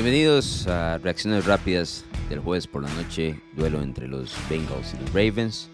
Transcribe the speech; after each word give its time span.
Bienvenidos 0.00 0.68
a 0.68 0.98
reacciones 0.98 1.44
rápidas 1.44 2.04
del 2.28 2.38
jueves 2.38 2.68
por 2.68 2.84
la 2.84 2.94
noche, 2.94 3.42
duelo 3.56 3.82
entre 3.82 4.06
los 4.06 4.32
Bengals 4.48 4.94
y 4.94 4.96
los 4.98 5.12
Ravens. 5.12 5.68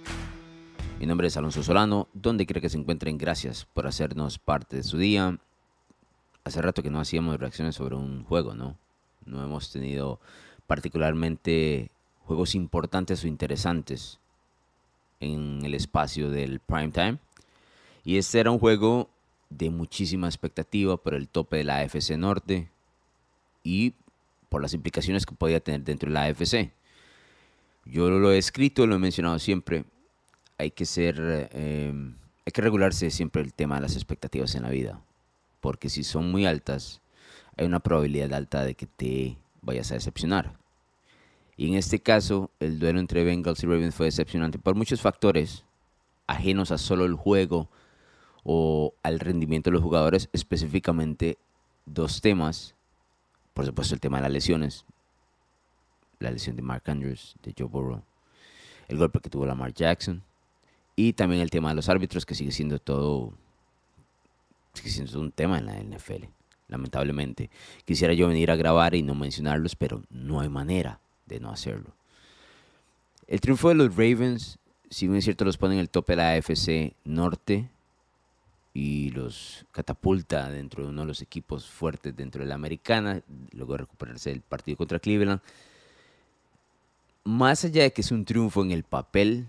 Mi 0.99 1.05
nombre 1.05 1.27
es 1.27 1.37
Alonso 1.37 1.63
Solano, 1.63 2.09
donde 2.15 2.47
quiera 2.47 2.63
que 2.63 2.71
se 2.71 2.79
encuentren, 2.79 3.19
gracias 3.19 3.67
por 3.75 3.87
hacernos 3.87 4.39
parte 4.39 4.77
de 4.77 4.83
su 4.83 4.97
día. 4.97 5.39
Hace 6.43 6.63
rato 6.63 6.83
que 6.83 6.89
no 6.89 7.01
hacíamos 7.01 7.39
reacciones 7.39 7.75
sobre 7.75 7.97
un 7.97 8.25
juego, 8.25 8.55
¿no? 8.55 8.79
No 9.27 9.45
hemos 9.45 9.71
tenido 9.71 10.21
particularmente 10.67 11.91
juegos 12.25 12.55
importantes 12.55 13.23
o 13.25 13.29
interesantes 13.29 14.21
en 15.21 15.61
el 15.67 15.75
espacio 15.75 16.31
del 16.31 16.61
prime 16.61 16.93
time. 16.93 17.19
Y 18.05 18.17
este 18.17 18.41
era 18.41 18.51
un 18.51 18.59
juego 18.59 19.11
de 19.51 19.69
muchísima 19.69 20.29
expectativa 20.29 20.97
por 20.97 21.13
el 21.13 21.29
tope 21.29 21.59
de 21.59 21.65
la 21.65 21.81
AFC 21.81 22.17
Norte 22.17 22.71
y 23.63 23.93
por 24.55 24.63
las 24.63 24.73
implicaciones 24.73 25.27
que 25.27 25.35
podía 25.35 25.59
tener 25.59 25.83
dentro 25.83 26.09
de 26.09 26.15
la 26.15 26.27
AFC. 26.27 26.71
Yo 27.87 28.09
lo 28.09 28.31
he 28.31 28.39
escrito, 28.39 28.87
lo 28.87 28.95
he 28.95 28.99
mencionado 29.01 29.41
siempre. 29.41 29.85
Hay 30.59 30.71
que 30.71 30.87
ser, 30.87 31.17
eh, 31.19 31.93
hay 32.47 32.53
que 32.53 32.63
regularse 32.63 33.11
siempre 33.11 33.43
el 33.43 33.53
tema 33.53 33.75
de 33.75 33.81
las 33.81 33.97
expectativas 33.97 34.55
en 34.55 34.63
la 34.63 34.71
vida, 34.71 35.01
porque 35.61 35.89
si 35.89 36.05
son 36.05 36.31
muy 36.31 36.47
altas, 36.47 37.01
hay 37.57 37.67
una 37.67 37.81
probabilidad 37.81 38.33
alta 38.33 38.63
de 38.63 38.77
que 38.77 38.87
te 38.87 39.37
vayas 39.61 39.91
a 39.91 39.95
decepcionar. 39.95 40.57
Y 41.57 41.67
en 41.67 41.75
este 41.75 41.99
caso, 41.99 42.53
el 42.61 42.79
duelo 42.79 43.01
entre 43.01 43.25
Bengals 43.25 43.61
y 43.65 43.67
Ravens 43.67 43.97
fue 43.97 44.07
decepcionante 44.07 44.61
por 44.61 44.77
muchos 44.77 45.01
factores 45.01 45.65
ajenos 46.29 46.71
a 46.71 46.79
solo 46.79 47.07
el 47.07 47.15
juego 47.15 47.69
o 48.45 48.95
al 49.03 49.19
rendimiento 49.19 49.71
de 49.71 49.75
los 49.75 49.83
jugadores, 49.83 50.29
específicamente 50.33 51.39
dos 51.87 52.21
temas. 52.21 52.77
Por 53.55 53.65
supuesto, 53.65 53.95
el 53.95 54.01
tema 54.01 54.19
de 54.19 54.23
las 54.25 54.33
lesiones. 54.33 54.85
La 56.19 56.31
lesión 56.31 56.57
de 56.57 56.63
Mark 56.63 56.83
Andrews, 56.87 57.37
de 57.43 57.55
Joe 57.57 57.69
Burrow. 57.69 58.03
El 58.89 58.99
golpe 58.99 59.21
que 59.21 59.31
tuvo 59.31 59.47
Lamar 59.47 59.73
Jackson. 59.73 60.23
Y 60.97 61.15
también 61.15 61.41
el 61.41 61.51
tema 61.51 61.71
de 61.71 61.77
los 61.77 61.89
árbitros, 61.89 62.27
que 62.27 62.35
sigue 62.35 62.53
siendo 62.53 62.79
todo. 62.79 63.33
Sigue 64.75 64.91
siendo 64.91 65.21
un 65.21 65.31
tema 65.31 65.59
en 65.59 65.67
la 65.67 65.81
NFL, 65.81 66.25
lamentablemente. 66.69 67.49
Quisiera 67.85 68.13
yo 68.13 68.29
venir 68.29 68.51
a 68.51 68.57
grabar 68.57 68.95
y 68.95 69.03
no 69.03 69.15
mencionarlos, 69.15 69.77
pero 69.77 70.03
no 70.11 70.41
hay 70.41 70.49
manera 70.49 71.01
de 71.27 71.41
no 71.41 71.51
hacerlo. 71.51 71.95
El 73.27 73.41
triunfo 73.41 73.69
de 73.69 73.77
los 73.77 73.97
Ravens, 73.97 74.59
si 74.91 75.07
bien 75.07 75.19
es 75.19 75.25
cierto, 75.25 75.45
los 75.45 75.57
pone 75.57 75.75
en 75.75 75.81
el 75.81 75.91
tope 75.91 76.13
de 76.13 76.17
la 76.17 76.33
AFC 76.33 76.95
Norte 77.05 77.71
y 78.75 79.11
los 79.11 79.65
catapulta 79.71 80.51
dentro 80.51 80.83
de 80.83 80.91
uno 80.91 81.03
de 81.03 81.09
los 81.09 81.23
equipos 81.23 81.67
fuertes 81.67 82.15
dentro 82.15 82.43
de 82.43 82.49
la 82.49 82.57
americana, 82.57 83.23
luego 83.55 83.73
de 83.75 83.79
recuperarse 83.79 84.31
del 84.31 84.41
partido 84.41 84.77
contra 84.77 84.99
Cleveland. 84.99 85.41
Más 87.25 87.65
allá 87.65 87.85
de 87.85 87.93
que 87.93 88.03
es 88.03 88.11
un 88.11 88.25
triunfo 88.25 88.63
en 88.63 88.71
el 88.71 88.85
papel, 88.85 89.47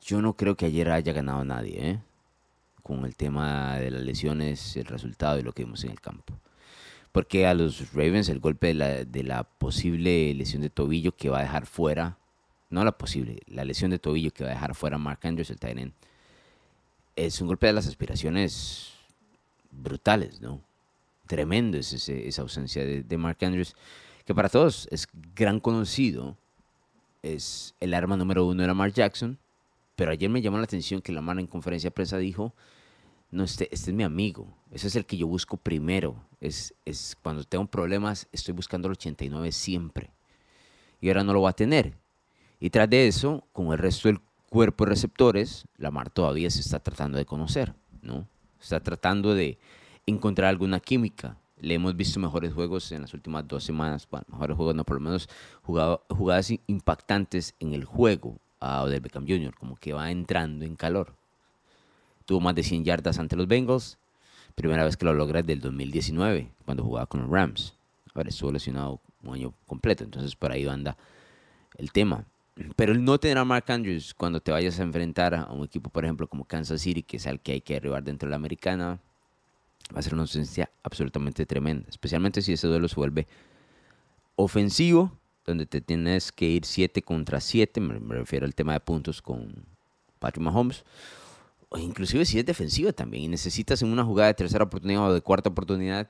yo 0.00 0.20
no 0.20 0.34
creo 0.34 0.56
que 0.56 0.66
ayer 0.66 0.90
haya 0.90 1.12
ganado 1.12 1.44
nadie, 1.44 1.90
¿eh? 1.90 2.00
con 2.82 3.04
el 3.04 3.14
tema 3.14 3.76
de 3.76 3.92
las 3.92 4.02
lesiones, 4.02 4.76
el 4.76 4.86
resultado 4.86 5.38
y 5.38 5.42
lo 5.42 5.52
que 5.52 5.64
vimos 5.64 5.84
en 5.84 5.90
el 5.90 6.00
campo 6.00 6.34
porque 7.12 7.46
a 7.46 7.54
los 7.54 7.92
Ravens 7.92 8.30
el 8.30 8.40
golpe 8.40 8.68
de 8.68 8.74
la, 8.74 9.04
de 9.04 9.22
la, 9.22 9.44
posible 9.44 10.34
lesión 10.34 10.62
de 10.62 10.70
tobillo 10.70 11.14
que 11.14 11.28
va 11.28 11.38
a 11.38 11.42
dejar 11.42 11.66
fuera, 11.66 12.16
no 12.70 12.84
la 12.84 12.92
posible, 12.92 13.40
la 13.46 13.64
lesión 13.64 13.90
de 13.90 13.98
tobillo 13.98 14.32
que 14.32 14.44
va 14.44 14.50
a 14.50 14.54
dejar 14.54 14.74
fuera 14.74 14.96
Mark 14.96 15.20
Andrews, 15.22 15.50
el 15.50 15.58
Tyrant, 15.58 15.94
es 17.14 17.40
un 17.42 17.48
golpe 17.48 17.66
de 17.66 17.74
las 17.74 17.86
aspiraciones 17.86 18.94
brutales, 19.70 20.40
¿no? 20.40 20.60
Tremendo 21.32 21.78
es 21.78 22.10
esa 22.10 22.42
ausencia 22.42 22.84
de, 22.84 23.16
Mark 23.16 23.38
Andrews, 23.40 23.74
que 24.26 24.34
para 24.34 24.50
todos 24.50 24.86
es 24.90 25.08
gran 25.34 25.60
conocido, 25.60 26.36
es 27.22 27.74
el 27.80 27.94
arma 27.94 28.18
número 28.18 28.44
uno 28.44 28.60
de 28.60 28.68
Lamar 28.68 28.92
Jackson, 28.92 29.38
pero 29.96 30.10
ayer 30.10 30.28
me 30.28 30.42
llamó 30.42 30.58
la 30.58 30.64
atención 30.64 31.00
que 31.00 31.10
Lamar 31.10 31.40
en 31.40 31.46
conferencia 31.46 31.86
de 31.86 31.92
prensa 31.92 32.18
dijo 32.18 32.54
no, 33.30 33.44
este, 33.44 33.66
este 33.72 33.92
es 33.92 33.96
mi 33.96 34.02
amigo, 34.02 34.54
ese 34.70 34.88
es 34.88 34.94
el 34.94 35.06
que 35.06 35.16
yo 35.16 35.26
busco 35.26 35.56
primero. 35.56 36.22
Es 36.38 36.74
cuando 37.22 37.44
tengo 37.44 37.64
problemas, 37.64 38.28
estoy 38.30 38.52
buscando 38.52 38.88
el 38.88 38.92
89 38.92 39.52
siempre. 39.52 40.10
Y 41.00 41.08
ahora 41.08 41.24
no 41.24 41.32
lo 41.32 41.40
va 41.40 41.48
a 41.48 41.54
tener. 41.54 41.94
Y 42.60 42.68
tras 42.68 42.90
de 42.90 43.08
eso, 43.08 43.48
con 43.54 43.72
el 43.72 43.78
resto 43.78 44.08
del 44.08 44.20
cuerpo 44.50 44.84
de 44.84 44.90
receptores, 44.90 45.66
Lamar 45.78 46.10
todavía 46.10 46.50
se 46.50 46.60
está 46.60 46.80
tratando 46.80 47.16
de 47.16 47.24
conocer, 47.24 47.72
¿no? 48.02 48.28
Está 48.60 48.80
tratando 48.80 49.34
de 49.34 49.56
encontrar 50.06 50.48
alguna 50.48 50.80
química. 50.80 51.36
Le 51.60 51.74
hemos 51.74 51.96
visto 51.96 52.18
mejores 52.18 52.52
juegos 52.52 52.90
en 52.92 53.02
las 53.02 53.14
últimas 53.14 53.46
dos 53.46 53.62
semanas, 53.62 54.08
bueno, 54.10 54.26
mejores 54.28 54.56
juegos, 54.56 54.74
no, 54.74 54.84
por 54.84 54.96
lo 54.96 55.00
menos 55.00 55.28
jugado, 55.62 56.04
jugadas 56.08 56.52
impactantes 56.66 57.54
en 57.60 57.72
el 57.72 57.84
juego 57.84 58.38
a 58.58 58.82
Odell 58.82 59.00
Beckham 59.00 59.26
Jr., 59.26 59.54
como 59.54 59.76
que 59.76 59.92
va 59.92 60.10
entrando 60.10 60.64
en 60.64 60.76
calor. 60.76 61.14
Tuvo 62.24 62.40
más 62.40 62.54
de 62.54 62.62
100 62.62 62.84
yardas 62.84 63.18
ante 63.18 63.36
los 63.36 63.46
Bengals. 63.46 63.98
Primera 64.54 64.84
vez 64.84 64.96
que 64.96 65.04
lo 65.04 65.14
logra 65.14 65.40
desde 65.40 65.54
el 65.54 65.60
2019, 65.60 66.50
cuando 66.64 66.84
jugaba 66.84 67.06
con 67.06 67.22
los 67.22 67.30
Rams. 67.30 67.74
Ahora 68.14 68.28
estuvo 68.28 68.52
lesionado 68.52 69.00
un 69.22 69.34
año 69.34 69.54
completo, 69.66 70.04
entonces 70.04 70.36
por 70.36 70.52
ahí 70.52 70.66
anda 70.66 70.96
el 71.76 71.92
tema. 71.92 72.24
Pero 72.76 72.92
el 72.92 73.02
no 73.02 73.18
tener 73.18 73.38
a 73.38 73.44
Mark 73.44 73.64
Andrews 73.68 74.14
cuando 74.14 74.40
te 74.40 74.52
vayas 74.52 74.78
a 74.78 74.82
enfrentar 74.82 75.34
a 75.34 75.50
un 75.52 75.64
equipo, 75.64 75.90
por 75.90 76.04
ejemplo, 76.04 76.26
como 76.26 76.44
Kansas 76.44 76.82
City, 76.82 77.02
que 77.02 77.16
es 77.16 77.26
al 77.26 77.40
que 77.40 77.52
hay 77.52 77.60
que 77.62 77.74
derribar 77.74 78.04
dentro 78.04 78.26
de 78.26 78.30
la 78.30 78.36
americana, 78.36 79.00
va 79.94 80.00
a 80.00 80.02
ser 80.02 80.14
una 80.14 80.22
ausencia 80.22 80.70
absolutamente 80.82 81.46
tremenda. 81.46 81.88
Especialmente 81.88 82.42
si 82.42 82.52
ese 82.52 82.66
duelo 82.66 82.88
se 82.88 82.96
vuelve 82.96 83.26
ofensivo, 84.36 85.12
donde 85.44 85.66
te 85.66 85.80
tienes 85.80 86.32
que 86.32 86.46
ir 86.46 86.64
7 86.64 87.02
contra 87.02 87.40
7, 87.40 87.80
me 87.80 88.14
refiero 88.14 88.46
al 88.46 88.54
tema 88.54 88.74
de 88.74 88.80
puntos 88.80 89.20
con 89.20 89.54
Patrick 90.18 90.44
Mahomes, 90.44 90.84
o 91.68 91.78
inclusive 91.78 92.24
si 92.24 92.38
es 92.38 92.46
defensiva 92.46 92.92
también 92.92 93.24
y 93.24 93.28
necesitas 93.28 93.82
en 93.82 93.90
una 93.90 94.04
jugada 94.04 94.28
de 94.28 94.34
tercera 94.34 94.64
oportunidad 94.64 95.08
o 95.08 95.14
de 95.14 95.20
cuarta 95.20 95.48
oportunidad 95.48 96.08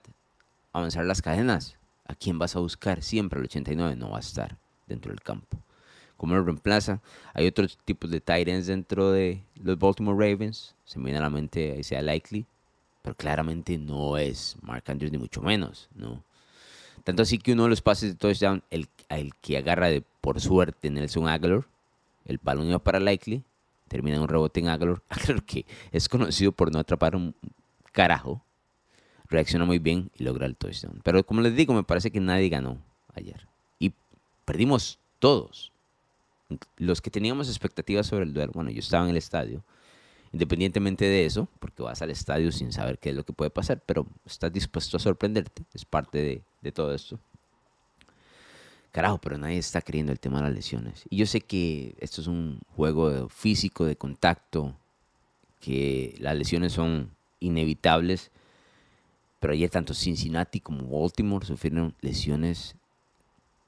avanzar 0.72 1.04
las 1.04 1.22
cadenas, 1.22 1.76
¿a 2.06 2.14
quién 2.14 2.38
vas 2.38 2.56
a 2.56 2.58
buscar? 2.58 3.02
Siempre 3.02 3.38
el 3.38 3.46
89 3.46 3.96
no 3.96 4.10
va 4.10 4.16
a 4.18 4.20
estar 4.20 4.58
dentro 4.86 5.10
del 5.10 5.20
campo. 5.20 5.58
¿Cómo 6.16 6.34
lo 6.34 6.44
reemplaza? 6.44 7.00
Hay 7.34 7.46
otros 7.46 7.78
tipos 7.84 8.10
de 8.10 8.20
tight 8.20 8.48
ends 8.48 8.66
dentro 8.66 9.10
de 9.10 9.42
los 9.56 9.78
Baltimore 9.78 10.16
Ravens. 10.16 10.74
Se 10.84 10.98
me 10.98 11.06
viene 11.06 11.18
a 11.18 11.22
la 11.22 11.30
mente 11.30 11.82
sea 11.82 12.00
Likely. 12.02 12.46
Pero 13.02 13.16
claramente 13.16 13.76
no 13.78 14.16
es 14.16 14.56
Mark 14.62 14.84
Andrews 14.86 15.12
ni 15.12 15.18
mucho 15.18 15.42
menos, 15.42 15.88
¿no? 15.94 16.22
Tanto 17.04 17.22
así 17.22 17.38
que 17.38 17.52
uno 17.52 17.64
de 17.64 17.70
los 17.70 17.82
pases 17.82 18.10
de 18.10 18.14
touchdown, 18.16 18.62
el, 18.70 18.88
el 19.08 19.34
que 19.36 19.58
agarra 19.58 19.88
de 19.88 20.04
por 20.20 20.40
suerte 20.40 20.88
Nelson 20.88 21.28
Aguilar, 21.28 21.66
el 22.24 22.38
balón 22.38 22.68
iba 22.68 22.78
para 22.78 23.00
Likely, 23.00 23.42
termina 23.88 24.16
en 24.16 24.22
un 24.22 24.28
rebote 24.28 24.60
en 24.60 24.68
Aguilar. 24.68 25.02
Aguilar 25.08 25.42
que 25.42 25.66
es 25.90 26.08
conocido 26.08 26.52
por 26.52 26.72
no 26.72 26.78
atrapar 26.78 27.16
un 27.16 27.34
carajo. 27.92 28.42
Reacciona 29.28 29.64
muy 29.64 29.78
bien 29.78 30.10
y 30.16 30.24
logra 30.24 30.46
el 30.46 30.56
touchdown. 30.56 31.00
Pero 31.02 31.24
como 31.24 31.40
les 31.40 31.56
digo, 31.56 31.74
me 31.74 31.82
parece 31.82 32.10
que 32.10 32.20
nadie 32.20 32.48
ganó 32.48 32.78
ayer. 33.14 33.48
Y 33.78 33.92
perdimos 34.44 34.98
todos. 35.18 35.72
Los 36.76 37.00
que 37.00 37.10
teníamos 37.10 37.48
expectativas 37.48 38.06
sobre 38.06 38.24
el 38.24 38.34
duelo. 38.34 38.52
Bueno, 38.54 38.70
yo 38.70 38.80
estaba 38.80 39.04
en 39.04 39.10
el 39.10 39.16
estadio. 39.16 39.64
Independientemente 40.32 41.04
de 41.04 41.26
eso, 41.26 41.46
porque 41.58 41.82
vas 41.82 42.00
al 42.00 42.10
estadio 42.10 42.50
sin 42.52 42.72
saber 42.72 42.98
qué 42.98 43.10
es 43.10 43.16
lo 43.16 43.24
que 43.24 43.34
puede 43.34 43.50
pasar, 43.50 43.82
pero 43.84 44.06
estás 44.24 44.50
dispuesto 44.50 44.96
a 44.96 45.00
sorprenderte. 45.00 45.62
Es 45.74 45.84
parte 45.84 46.42
de, 46.62 46.72
todo 46.72 46.94
esto. 46.94 47.20
Carajo, 48.92 49.18
pero 49.18 49.36
nadie 49.36 49.58
está 49.58 49.82
creyendo 49.82 50.10
el 50.10 50.20
tema 50.20 50.38
de 50.38 50.44
las 50.44 50.54
lesiones. 50.54 51.04
Y 51.10 51.18
yo 51.18 51.26
sé 51.26 51.42
que 51.42 51.94
esto 51.98 52.22
es 52.22 52.26
un 52.28 52.60
juego 52.74 53.28
físico, 53.28 53.84
de 53.84 53.96
contacto, 53.96 54.74
que 55.60 56.14
las 56.18 56.36
lesiones 56.36 56.72
son 56.72 57.14
inevitables. 57.40 58.30
Pero 59.38 59.52
ayer 59.52 59.68
tanto 59.68 59.92
Cincinnati 59.92 60.60
como 60.60 60.88
Baltimore 60.88 61.44
sufrieron 61.44 61.94
lesiones 62.00 62.74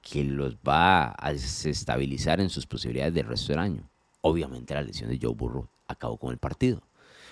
que 0.00 0.24
los 0.24 0.56
va 0.56 1.14
a 1.18 1.32
desestabilizar 1.32 2.40
en 2.40 2.48
sus 2.48 2.66
posibilidades 2.66 3.12
del 3.12 3.26
resto 3.26 3.52
del 3.52 3.58
año. 3.58 3.90
Obviamente 4.22 4.72
la 4.72 4.82
lesión 4.82 5.10
de 5.10 5.18
Joe 5.20 5.34
Burrow 5.34 5.68
acabó 5.88 6.16
con 6.16 6.32
el 6.32 6.38
partido. 6.38 6.82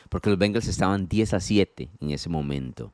Porque 0.08 0.31
los 0.31 0.38
Bengals 0.38 0.69
estaban 0.69 1.08
10 1.08 1.34
a 1.34 1.40
7 1.40 1.88
en 2.00 2.10
ese 2.10 2.28
momento. 2.28 2.93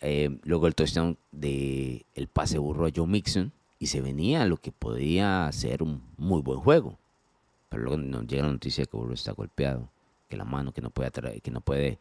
Eh, 0.00 0.38
luego 0.44 0.66
el 0.66 0.74
touchdown 0.74 1.18
del 1.30 2.06
el 2.14 2.28
pase 2.28 2.58
burro 2.58 2.86
a 2.86 2.90
Joe 2.94 3.06
Mixon 3.06 3.52
y 3.78 3.88
se 3.88 4.00
venía 4.00 4.46
lo 4.46 4.56
que 4.56 4.72
podía 4.72 5.50
ser 5.52 5.82
un 5.82 6.02
muy 6.16 6.42
buen 6.42 6.60
juego. 6.60 6.98
Pero 7.68 7.82
luego 7.82 7.98
nos 7.98 8.26
llega 8.26 8.44
la 8.44 8.52
noticia 8.52 8.82
de 8.82 8.90
que 8.90 8.96
Burrow 8.96 9.14
está 9.14 9.32
golpeado, 9.32 9.88
que 10.28 10.36
la 10.36 10.44
mano, 10.44 10.72
que 10.72 10.80
no 10.80 10.90
puede, 10.90 11.40
que 11.40 11.50
no 11.50 11.60
puede 11.60 11.98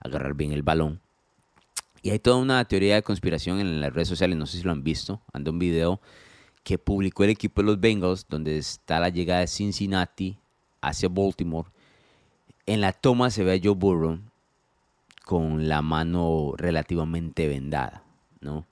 agarrar 0.00 0.34
bien 0.34 0.52
el 0.52 0.62
balón. 0.62 1.00
Y 2.02 2.10
hay 2.10 2.18
toda 2.18 2.36
una 2.36 2.64
teoría 2.64 2.94
de 2.94 3.02
conspiración 3.02 3.60
en 3.60 3.80
las 3.80 3.92
redes 3.92 4.08
sociales, 4.08 4.38
no 4.38 4.46
sé 4.46 4.58
si 4.58 4.64
lo 4.64 4.72
han 4.72 4.82
visto, 4.82 5.20
anda 5.32 5.50
un 5.50 5.58
video 5.58 6.00
que 6.64 6.78
publicó 6.78 7.24
el 7.24 7.30
equipo 7.30 7.60
de 7.60 7.66
los 7.66 7.80
Bengals, 7.80 8.26
donde 8.28 8.58
está 8.58 8.98
la 8.98 9.08
llegada 9.08 9.40
de 9.40 9.46
Cincinnati 9.46 10.38
hacia 10.80 11.08
Baltimore. 11.08 11.68
En 12.70 12.80
la 12.80 12.92
toma 12.92 13.30
se 13.30 13.42
ve 13.42 13.54
a 13.54 13.60
Joe 13.60 13.74
Burrow 13.74 14.20
con 15.24 15.66
la 15.66 15.82
mano 15.82 16.54
relativamente 16.56 17.48
vendada, 17.48 18.04
¿no? 18.40 18.64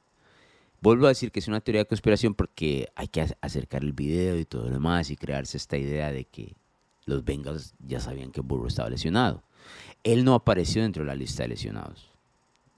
Vuelvo 0.80 1.06
a 1.06 1.08
decir 1.08 1.32
que 1.32 1.40
es 1.40 1.48
una 1.48 1.60
teoría 1.60 1.80
de 1.80 1.88
conspiración 1.88 2.36
porque 2.36 2.92
hay 2.94 3.08
que 3.08 3.26
acercar 3.40 3.82
el 3.82 3.92
video 3.92 4.38
y 4.38 4.44
todo 4.44 4.66
lo 4.66 4.70
demás 4.70 5.10
y 5.10 5.16
crearse 5.16 5.56
esta 5.56 5.76
idea 5.76 6.12
de 6.12 6.26
que 6.26 6.54
los 7.06 7.24
Bengals 7.24 7.74
ya 7.84 7.98
sabían 7.98 8.30
que 8.30 8.40
Burrow 8.40 8.68
estaba 8.68 8.88
lesionado. 8.88 9.42
Él 10.04 10.24
no 10.24 10.34
apareció 10.34 10.82
dentro 10.82 11.02
de 11.02 11.08
la 11.08 11.16
lista 11.16 11.42
de 11.42 11.48
lesionados. 11.48 12.08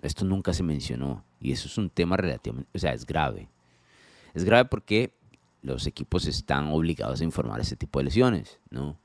Esto 0.01 0.25
nunca 0.25 0.55
se 0.55 0.63
mencionó 0.63 1.23
y 1.39 1.53
eso 1.53 1.69
es 1.69 1.77
un 1.77 1.91
tema 1.91 2.17
relativamente, 2.17 2.71
o 2.75 2.79
sea, 2.79 2.95
es 2.95 3.05
grave. 3.05 3.51
Es 4.33 4.45
grave 4.45 4.71
porque 4.71 5.13
los 5.61 5.87
equipos 5.87 6.27
están 6.27 6.69
obligados 6.69 7.21
a 7.21 7.25
informar 7.25 7.61
ese 7.61 7.77
tipo 7.77 7.99
de 7.99 8.07
lesiones, 8.07 8.59
¿no? 8.71 8.97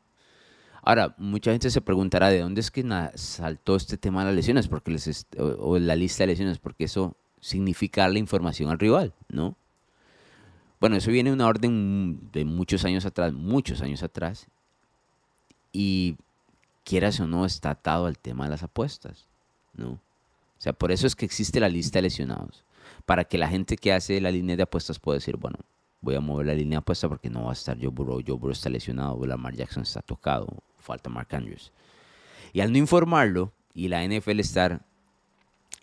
Ahora, 0.87 1.15
mucha 1.17 1.51
gente 1.51 1.71
se 1.71 1.81
preguntará 1.81 2.29
de 2.29 2.41
dónde 2.41 2.61
es 2.61 2.69
que 2.69 2.85
saltó 3.15 3.75
este 3.75 3.97
tema 3.97 4.21
de 4.21 4.27
las 4.27 4.35
lesiones, 4.35 4.67
porque 4.67 4.91
les 4.91 5.25
o, 5.35 5.79
la 5.79 5.95
lista 5.95 6.23
de 6.23 6.27
lesiones, 6.27 6.59
porque 6.59 6.83
eso 6.83 7.17
significa 7.41 8.07
la 8.07 8.19
información 8.19 8.69
al 8.69 8.77
rival, 8.77 9.11
¿no? 9.27 9.57
Bueno, 10.79 10.95
eso 10.95 11.09
viene 11.09 11.31
de 11.31 11.33
una 11.33 11.47
orden 11.47 12.19
de 12.31 12.45
muchos 12.45 12.85
años 12.85 13.03
atrás, 13.03 13.33
muchos 13.33 13.81
años 13.81 14.03
atrás, 14.03 14.45
y 15.73 16.17
quieras 16.83 17.19
o 17.19 17.25
no, 17.25 17.47
está 17.47 17.71
atado 17.71 18.05
al 18.05 18.19
tema 18.19 18.43
de 18.43 18.51
las 18.51 18.61
apuestas, 18.61 19.25
¿no? 19.73 19.89
O 19.89 20.59
sea, 20.59 20.73
por 20.73 20.91
eso 20.91 21.07
es 21.07 21.15
que 21.15 21.25
existe 21.25 21.59
la 21.59 21.67
lista 21.67 21.97
de 21.97 22.03
lesionados, 22.03 22.63
para 23.07 23.23
que 23.23 23.39
la 23.39 23.47
gente 23.47 23.75
que 23.75 23.91
hace 23.91 24.21
la 24.21 24.29
línea 24.29 24.55
de 24.55 24.63
apuestas 24.63 24.99
pueda 24.99 25.17
decir, 25.17 25.37
bueno, 25.37 25.57
voy 26.01 26.15
a 26.15 26.19
mover 26.19 26.47
la 26.47 26.53
línea 26.53 26.79
apuesta 26.79 27.09
porque 27.09 27.29
no 27.29 27.45
va 27.45 27.51
a 27.51 27.53
estar 27.53 27.77
Joe 27.79 27.89
Burrow, 27.89 28.21
Joe 28.25 28.37
Burrow 28.37 28.51
está 28.51 28.69
lesionado, 28.69 29.25
Lamar 29.25 29.55
Jackson 29.55 29.83
está 29.83 30.01
tocado, 30.01 30.47
falta 30.77 31.09
Mark 31.09 31.33
Andrews. 31.33 31.71
Y 32.53 32.61
al 32.61 32.71
no 32.71 32.77
informarlo 32.77 33.51
y 33.73 33.87
la 33.87 34.05
NFL 34.05 34.39
estar 34.39 34.85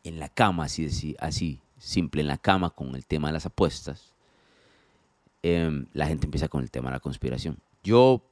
en 0.04 0.18
la 0.18 0.28
cama, 0.28 0.64
así, 0.64 1.16
así 1.18 1.60
simple, 1.78 2.22
en 2.22 2.28
la 2.28 2.38
cama 2.38 2.70
con 2.70 2.94
el 2.94 3.04
tema 3.06 3.28
de 3.28 3.34
las 3.34 3.46
apuestas, 3.46 4.14
em, 5.42 5.86
la 5.92 6.06
gente 6.06 6.26
empieza 6.26 6.48
con 6.48 6.62
el 6.62 6.70
tema 6.70 6.90
de 6.90 6.96
la 6.96 7.00
conspiración. 7.00 7.58
Yo 7.82 8.22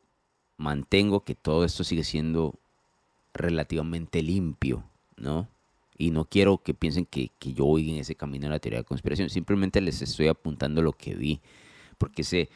mantengo 0.57 1.25
que 1.25 1.35
todo 1.35 1.65
esto 1.65 1.85
sigue 1.85 2.05
siendo 2.05 2.55
relativamente 3.35 4.23
limpio, 4.23 4.85
¿no? 5.17 5.49
Y 5.99 6.13
no 6.13 6.25
quiero 6.25 6.59
que 6.59 6.73
piensen 6.73 7.05
que, 7.05 7.31
que 7.39 7.53
yo 7.53 7.65
voy 7.67 7.91
en 7.91 7.97
ese 7.97 8.15
camino 8.15 8.45
de 8.45 8.51
la 8.51 8.59
teoría 8.59 8.79
de 8.79 8.85
conspiración. 8.85 9.29
Simplemente 9.29 9.81
les 9.81 10.01
estoy 10.01 10.29
apuntando 10.29 10.81
lo 10.81 10.93
que 10.93 11.15
vi. 11.15 11.41
Porque 12.01 12.23
ese 12.23 12.49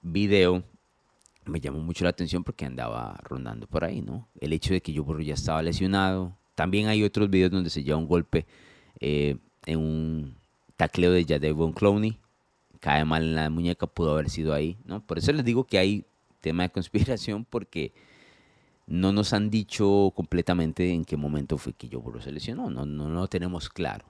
video 0.00 0.64
me 1.44 1.60
llamó 1.60 1.80
mucho 1.80 2.04
la 2.04 2.10
atención 2.10 2.42
porque 2.42 2.64
andaba 2.64 3.20
rondando 3.22 3.66
por 3.66 3.84
ahí, 3.84 4.00
¿no? 4.00 4.28
El 4.40 4.54
hecho 4.54 4.72
de 4.72 4.80
que 4.80 4.94
yo 4.94 5.04
ya 5.20 5.34
estaba 5.34 5.62
lesionado. 5.62 6.34
También 6.54 6.88
hay 6.88 7.04
otros 7.04 7.28
videos 7.28 7.50
donde 7.50 7.68
se 7.68 7.82
lleva 7.84 7.98
un 7.98 8.06
golpe 8.06 8.46
eh, 9.00 9.36
en 9.66 9.78
un 9.78 10.36
tacleo 10.76 11.12
de 11.12 11.26
Jadevon 11.26 11.72
Clowney. 11.72 12.18
Cae 12.80 13.04
mal 13.04 13.24
en 13.24 13.34
la 13.34 13.50
muñeca, 13.50 13.86
pudo 13.86 14.12
haber 14.12 14.30
sido 14.30 14.54
ahí, 14.54 14.78
¿no? 14.86 15.04
Por 15.04 15.18
eso 15.18 15.32
les 15.32 15.44
digo 15.44 15.64
que 15.64 15.78
hay 15.78 16.06
tema 16.40 16.62
de 16.62 16.70
conspiración 16.70 17.44
porque 17.44 17.92
no 18.86 19.12
nos 19.12 19.34
han 19.34 19.50
dicho 19.50 20.14
completamente 20.16 20.90
en 20.90 21.04
qué 21.04 21.18
momento 21.18 21.58
fue 21.58 21.74
que 21.74 21.90
yo 21.90 22.02
se 22.22 22.32
lesionó. 22.32 22.70
No, 22.70 22.86
no, 22.86 23.10
no 23.10 23.20
lo 23.20 23.28
tenemos 23.28 23.68
claro. 23.68 24.06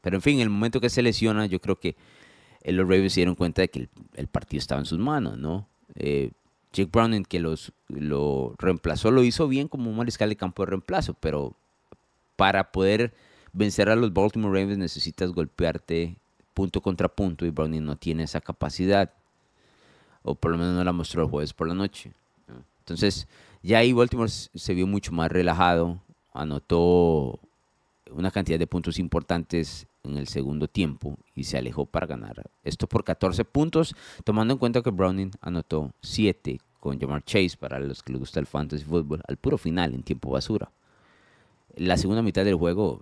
Pero 0.00 0.16
en 0.16 0.22
fin, 0.22 0.38
el 0.38 0.48
momento 0.48 0.80
que 0.80 0.88
se 0.88 1.02
lesiona, 1.02 1.46
yo 1.46 1.60
creo 1.60 1.78
que 1.78 1.96
los 2.64 2.88
Ravens 2.88 3.12
se 3.12 3.20
dieron 3.20 3.34
cuenta 3.34 3.62
de 3.62 3.68
que 3.68 3.88
el, 4.14 4.26
partido 4.26 4.58
estaba 4.58 4.80
en 4.80 4.86
sus 4.86 4.98
manos, 4.98 5.38
¿no? 5.38 5.66
Eh, 5.94 6.30
Jake 6.72 6.90
Browning, 6.92 7.24
que 7.24 7.40
los, 7.40 7.72
lo 7.88 8.54
reemplazó, 8.58 9.10
lo 9.10 9.24
hizo 9.24 9.48
bien 9.48 9.68
como 9.68 9.90
un 9.90 9.96
mariscal 9.96 10.28
de 10.28 10.36
campo 10.36 10.62
de 10.62 10.70
reemplazo, 10.70 11.14
pero 11.14 11.54
para 12.36 12.70
poder 12.70 13.12
vencer 13.52 13.88
a 13.88 13.96
los 13.96 14.12
Baltimore 14.12 14.60
Ravens 14.60 14.78
necesitas 14.78 15.32
golpearte 15.32 16.16
punto 16.54 16.80
contra 16.80 17.08
punto 17.08 17.44
y 17.44 17.50
Browning 17.50 17.84
no 17.84 17.96
tiene 17.96 18.22
esa 18.22 18.40
capacidad, 18.40 19.12
o 20.22 20.34
por 20.34 20.52
lo 20.52 20.58
menos 20.58 20.74
no 20.74 20.84
la 20.84 20.92
mostró 20.92 21.22
el 21.22 21.30
jueves 21.30 21.52
por 21.52 21.66
la 21.66 21.74
noche. 21.74 22.12
Entonces, 22.80 23.26
ya 23.62 23.78
ahí 23.78 23.92
Baltimore 23.92 24.30
se 24.30 24.74
vio 24.74 24.86
mucho 24.86 25.12
más 25.12 25.30
relajado, 25.30 26.00
anotó 26.32 27.40
una 28.10 28.30
cantidad 28.30 28.58
de 28.58 28.66
puntos 28.66 28.98
importantes 28.98 29.86
en 30.04 30.16
el 30.16 30.28
segundo 30.28 30.68
tiempo 30.68 31.18
y 31.34 31.44
se 31.44 31.58
alejó 31.58 31.86
para 31.86 32.06
ganar. 32.06 32.50
Esto 32.64 32.86
por 32.86 33.04
14 33.04 33.44
puntos, 33.44 33.94
tomando 34.24 34.52
en 34.54 34.58
cuenta 34.58 34.82
que 34.82 34.90
Browning 34.90 35.32
anotó 35.40 35.92
7 36.02 36.60
con 36.78 36.98
Jamar 36.98 37.22
Chase 37.24 37.56
para 37.58 37.78
los 37.78 38.02
que 38.02 38.12
les 38.12 38.20
gusta 38.20 38.40
el 38.40 38.46
fantasy 38.46 38.84
football 38.84 39.22
al 39.28 39.36
puro 39.36 39.58
final 39.58 39.94
en 39.94 40.02
tiempo 40.02 40.30
basura. 40.30 40.70
La 41.76 41.96
segunda 41.96 42.22
mitad 42.22 42.44
del 42.44 42.56
juego, 42.56 43.00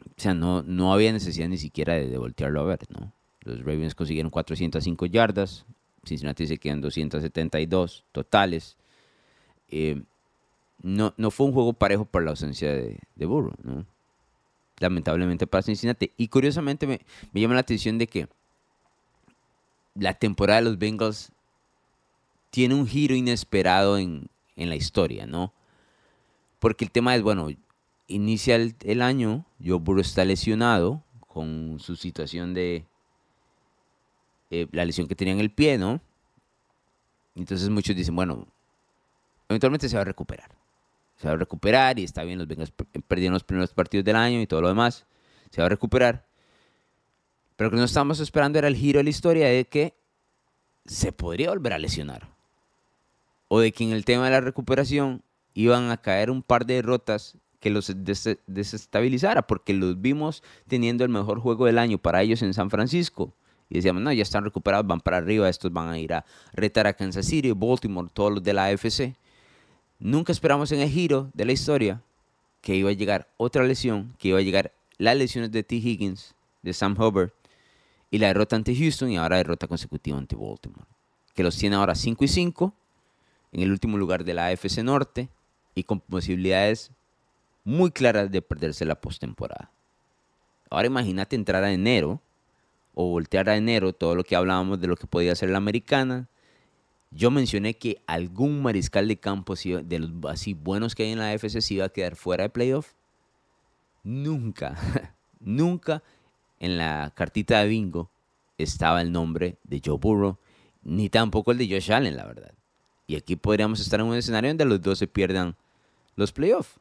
o 0.00 0.14
sea, 0.16 0.34
no, 0.34 0.62
no 0.62 0.92
había 0.92 1.12
necesidad 1.12 1.48
ni 1.48 1.58
siquiera 1.58 1.94
de, 1.94 2.18
voltearlo 2.18 2.60
a 2.60 2.64
ver, 2.64 2.80
¿no? 2.90 3.12
Los 3.40 3.58
Ravens 3.60 3.94
consiguieron 3.94 4.30
405 4.30 5.06
yardas, 5.06 5.66
Cincinnati 6.04 6.46
se 6.46 6.58
quedan 6.58 6.80
272 6.80 8.04
totales. 8.12 8.76
Eh, 9.68 10.02
no, 10.82 11.14
no 11.16 11.30
fue 11.30 11.46
un 11.46 11.52
juego 11.52 11.72
parejo 11.72 12.04
por 12.04 12.22
la 12.22 12.30
ausencia 12.30 12.72
de, 12.72 13.00
de 13.16 13.26
Burrow, 13.26 13.54
¿no? 13.62 13.84
Lamentablemente 14.82 15.46
para 15.46 15.62
Cincinnati. 15.62 16.12
Y 16.16 16.28
curiosamente 16.28 16.86
me, 16.86 17.00
llama 17.32 17.54
la 17.54 17.60
atención 17.60 17.96
de 17.98 18.06
que 18.06 18.28
la 19.94 20.14
temporada 20.14 20.60
de 20.60 20.66
los 20.66 20.78
Bengals 20.78 21.32
tiene 22.50 22.74
un 22.74 22.86
giro 22.86 23.14
inesperado 23.14 23.96
en, 23.96 24.28
la 24.56 24.76
historia, 24.76 25.26
¿no? 25.26 25.52
Porque 26.60 26.84
el 26.84 26.92
tema 26.92 27.16
es, 27.16 27.22
bueno, 27.22 27.48
inicia 28.06 28.54
el, 28.54 29.02
año, 29.02 29.44
Joe 29.64 29.78
Burrow 29.78 30.02
está 30.02 30.24
lesionado 30.24 31.02
con 31.26 31.78
su 31.80 31.96
situación 31.96 32.54
de 32.54 32.84
eh, 34.50 34.68
la 34.70 34.84
lesión 34.84 35.08
que 35.08 35.16
tenía 35.16 35.34
en 35.34 35.40
el 35.40 35.50
pie, 35.50 35.78
¿no? 35.78 36.00
Entonces 37.34 37.70
muchos 37.70 37.96
dicen, 37.96 38.14
bueno, 38.14 38.46
eventualmente 39.48 39.88
se 39.88 39.96
va 39.96 40.02
a 40.02 40.04
recuperar 40.04 40.61
se 41.22 41.28
va 41.28 41.34
a 41.34 41.36
recuperar 41.36 42.00
y 42.00 42.02
está 42.02 42.24
bien, 42.24 42.36
los 42.36 42.48
Bengals 42.48 42.72
perdieron 43.06 43.34
los 43.34 43.44
primeros 43.44 43.72
partidos 43.72 44.04
del 44.04 44.16
año 44.16 44.40
y 44.40 44.46
todo 44.48 44.60
lo 44.60 44.66
demás, 44.66 45.06
se 45.50 45.60
va 45.60 45.66
a 45.66 45.68
recuperar. 45.68 46.26
Pero 47.54 47.68
lo 47.68 47.70
que 47.70 47.76
no 47.76 47.84
estábamos 47.84 48.18
esperando 48.18 48.58
era 48.58 48.66
el 48.66 48.74
giro 48.74 48.98
de 48.98 49.04
la 49.04 49.10
historia 49.10 49.46
de 49.46 49.64
que 49.64 49.94
se 50.84 51.12
podría 51.12 51.50
volver 51.50 51.74
a 51.74 51.78
lesionar. 51.78 52.28
O 53.46 53.60
de 53.60 53.70
que 53.70 53.84
en 53.84 53.92
el 53.92 54.04
tema 54.04 54.24
de 54.24 54.32
la 54.32 54.40
recuperación 54.40 55.22
iban 55.54 55.92
a 55.92 55.98
caer 55.98 56.28
un 56.28 56.42
par 56.42 56.66
de 56.66 56.74
derrotas 56.74 57.38
que 57.60 57.70
los 57.70 57.92
desestabilizara, 57.94 59.42
porque 59.46 59.74
los 59.74 60.00
vimos 60.00 60.42
teniendo 60.66 61.04
el 61.04 61.10
mejor 61.10 61.38
juego 61.38 61.66
del 61.66 61.78
año 61.78 61.98
para 61.98 62.22
ellos 62.22 62.42
en 62.42 62.52
San 62.52 62.68
Francisco. 62.68 63.32
Y 63.70 63.76
decíamos, 63.76 64.02
no, 64.02 64.12
ya 64.12 64.22
están 64.22 64.42
recuperados, 64.42 64.88
van 64.88 65.00
para 65.00 65.18
arriba, 65.18 65.48
estos 65.48 65.72
van 65.72 65.88
a 65.88 66.00
ir 66.00 66.14
a 66.14 66.24
retar 66.52 66.88
a 66.88 66.94
Kansas 66.94 67.26
City, 67.26 67.52
Baltimore, 67.52 68.08
todos 68.12 68.32
los 68.32 68.42
de 68.42 68.54
la 68.54 68.64
AFC. 68.64 69.14
Nunca 70.04 70.32
esperamos 70.32 70.72
en 70.72 70.80
el 70.80 70.90
giro 70.90 71.30
de 71.32 71.44
la 71.44 71.52
historia 71.52 72.02
que 72.60 72.74
iba 72.74 72.90
a 72.90 72.92
llegar 72.92 73.28
otra 73.36 73.62
lesión, 73.62 74.16
que 74.18 74.28
iba 74.28 74.38
a 74.40 74.42
llegar 74.42 74.72
las 74.98 75.16
lesiones 75.16 75.52
de 75.52 75.62
T. 75.62 75.76
Higgins, 75.76 76.34
de 76.62 76.72
Sam 76.72 76.96
Hubbard, 76.98 77.30
y 78.10 78.18
la 78.18 78.26
derrota 78.26 78.56
ante 78.56 78.74
Houston 78.74 79.12
y 79.12 79.16
ahora 79.16 79.36
derrota 79.36 79.68
consecutiva 79.68 80.18
ante 80.18 80.34
Baltimore. 80.34 80.88
Que 81.36 81.44
los 81.44 81.56
tiene 81.56 81.76
ahora 81.76 81.94
5 81.94 82.24
y 82.24 82.26
5, 82.26 82.74
en 83.52 83.60
el 83.60 83.70
último 83.70 83.96
lugar 83.96 84.24
de 84.24 84.34
la 84.34 84.48
AFC 84.48 84.78
Norte 84.82 85.28
y 85.72 85.84
con 85.84 86.00
posibilidades 86.00 86.90
muy 87.62 87.92
claras 87.92 88.28
de 88.28 88.42
perderse 88.42 88.84
la 88.84 89.00
postemporada. 89.00 89.70
Ahora 90.68 90.88
imagínate 90.88 91.36
entrar 91.36 91.62
a 91.62 91.72
enero 91.72 92.20
o 92.92 93.06
voltear 93.06 93.48
a 93.48 93.56
enero 93.56 93.92
todo 93.92 94.16
lo 94.16 94.24
que 94.24 94.34
hablábamos 94.34 94.80
de 94.80 94.88
lo 94.88 94.96
que 94.96 95.06
podía 95.06 95.36
ser 95.36 95.50
la 95.50 95.58
americana, 95.58 96.26
yo 97.14 97.30
mencioné 97.30 97.74
que 97.74 98.02
algún 98.06 98.62
mariscal 98.62 99.06
de 99.06 99.18
campo 99.18 99.54
de 99.54 99.98
los 99.98 100.10
así 100.30 100.54
buenos 100.54 100.94
que 100.94 101.04
hay 101.04 101.12
en 101.12 101.18
la 101.18 101.30
AFC 101.30 101.60
se 101.60 101.74
iba 101.74 101.84
a 101.84 101.90
quedar 101.90 102.16
fuera 102.16 102.44
de 102.44 102.50
playoff. 102.50 102.92
Nunca, 104.02 104.76
nunca 105.40 106.02
en 106.58 106.78
la 106.78 107.12
cartita 107.14 107.60
de 107.60 107.68
bingo 107.68 108.10
estaba 108.56 109.02
el 109.02 109.12
nombre 109.12 109.58
de 109.64 109.82
Joe 109.84 109.98
Burrow, 109.98 110.38
ni 110.82 111.08
tampoco 111.08 111.52
el 111.52 111.58
de 111.58 111.68
Josh 111.68 111.92
Allen, 111.92 112.16
la 112.16 112.26
verdad. 112.26 112.54
Y 113.06 113.16
aquí 113.16 113.36
podríamos 113.36 113.80
estar 113.80 114.00
en 114.00 114.06
un 114.06 114.16
escenario 114.16 114.50
donde 114.50 114.64
los 114.64 114.80
dos 114.80 114.98
se 114.98 115.06
pierdan 115.06 115.56
los 116.16 116.32
playoffs. 116.32 116.80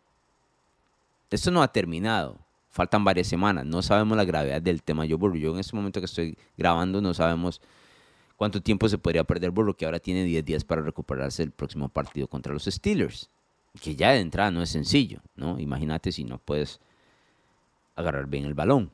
Esto 1.29 1.51
no 1.51 1.61
ha 1.61 1.71
terminado. 1.71 2.39
Faltan 2.69 3.03
varias 3.03 3.27
semanas. 3.27 3.65
No 3.65 3.81
sabemos 3.81 4.15
la 4.15 4.23
gravedad 4.23 4.61
del 4.61 4.81
tema 4.81 5.05
Joe 5.05 5.15
Burrow. 5.15 5.35
Yo 5.35 5.51
en 5.51 5.59
este 5.59 5.75
momento 5.75 5.99
que 5.99 6.05
estoy 6.05 6.37
grabando 6.57 7.01
no 7.01 7.13
sabemos 7.13 7.61
cuánto 8.41 8.59
tiempo 8.59 8.89
se 8.89 8.97
podría 8.97 9.23
perder 9.23 9.51
Burrow, 9.51 9.75
que 9.75 9.85
ahora 9.85 9.99
tiene 9.99 10.23
10 10.23 10.43
días 10.43 10.63
para 10.63 10.81
recuperarse 10.81 11.43
el 11.43 11.51
próximo 11.51 11.89
partido 11.89 12.25
contra 12.25 12.51
los 12.51 12.65
Steelers. 12.65 13.29
Que 13.79 13.95
ya 13.95 14.13
de 14.13 14.19
entrada 14.19 14.49
no 14.49 14.63
es 14.63 14.71
sencillo, 14.71 15.21
¿no? 15.35 15.59
Imagínate 15.59 16.11
si 16.11 16.23
no 16.23 16.39
puedes 16.39 16.79
agarrar 17.95 18.25
bien 18.25 18.45
el 18.45 18.55
balón. 18.55 18.89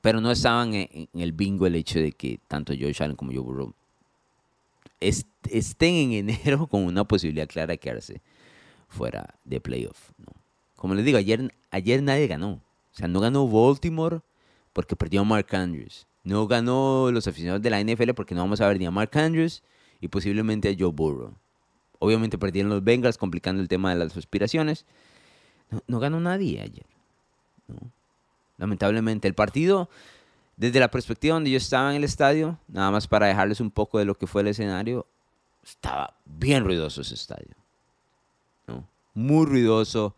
Pero 0.00 0.20
no 0.20 0.32
estaban 0.32 0.74
en, 0.74 1.08
el 1.14 1.30
bingo 1.30 1.64
el 1.64 1.76
hecho 1.76 2.00
de 2.00 2.10
que 2.10 2.40
tanto 2.48 2.72
Josh 2.72 3.00
Allen 3.00 3.14
como 3.14 3.30
Joe 3.30 3.40
Burrow 3.40 3.72
estén 4.98 5.94
en 5.94 6.12
enero 6.30 6.66
con 6.68 6.82
una 6.82 7.04
posibilidad 7.04 7.46
clara 7.46 7.74
de 7.74 7.78
quedarse 7.78 8.20
fuera 8.88 9.32
de 9.44 9.60
playoff. 9.60 10.10
Como 10.74 10.96
les 10.96 11.04
digo, 11.04 11.18
ayer, 11.18 11.54
ayer 11.70 12.02
nadie 12.02 12.26
ganó. 12.26 12.54
O 12.54 12.96
sea, 12.96 13.06
no 13.06 13.20
ganó 13.20 13.46
Baltimore 13.46 14.22
porque 14.72 14.96
perdió 14.96 15.20
a 15.20 15.24
Mark 15.24 15.54
Andrews. 15.54 16.08
No 16.22 16.46
ganó 16.46 17.10
los 17.10 17.26
aficionados 17.26 17.62
de 17.62 17.70
la 17.70 17.80
NFL 17.80 18.10
porque 18.14 18.34
no 18.34 18.42
vamos 18.42 18.60
a 18.60 18.68
ver 18.68 18.78
ni 18.78 18.86
a 18.86 18.90
Mark 18.90 19.16
Andrews 19.16 19.62
y 20.00 20.08
posiblemente 20.08 20.68
a 20.68 20.74
Joe 20.78 20.92
Burrow. 20.92 21.34
Obviamente 21.98 22.38
perdieron 22.38 22.70
los 22.70 22.82
Bengals, 22.82 23.18
complicando 23.18 23.60
el 23.60 23.68
tema 23.68 23.90
de 23.90 23.96
las 23.96 24.16
aspiraciones. 24.16 24.86
No, 25.86 26.00
ganó 26.00 26.18
nadie 26.18 26.60
ayer. 26.60 26.86
Lamentablemente, 28.56 29.28
el 29.28 29.34
partido, 29.34 29.88
desde 30.56 30.80
la 30.80 30.90
perspectiva 30.90 31.34
donde 31.34 31.50
yo 31.50 31.58
estaba 31.58 31.90
en 31.90 31.96
el 31.96 32.04
estadio, 32.04 32.58
nada 32.68 32.90
más 32.90 33.06
para 33.06 33.26
dejarles 33.26 33.60
un 33.60 33.70
poco 33.70 33.98
de 33.98 34.06
lo 34.06 34.16
que 34.16 34.26
fue 34.26 34.42
el 34.42 34.48
escenario, 34.48 35.06
estaba 35.62 36.14
bien 36.24 36.64
ruidoso 36.64 37.02
ese 37.02 37.14
estadio. 37.14 37.54
Muy 39.12 39.44
ruidoso, 39.44 40.14